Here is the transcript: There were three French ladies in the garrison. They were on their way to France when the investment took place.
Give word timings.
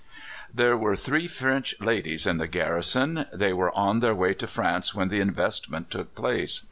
There 0.51 0.75
were 0.75 0.95
three 0.95 1.27
French 1.27 1.75
ladies 1.79 2.25
in 2.25 2.39
the 2.39 2.47
garrison. 2.47 3.27
They 3.31 3.53
were 3.53 3.69
on 3.77 3.99
their 3.99 4.15
way 4.15 4.33
to 4.33 4.47
France 4.47 4.95
when 4.95 5.09
the 5.09 5.19
investment 5.19 5.91
took 5.91 6.15
place. 6.15 6.59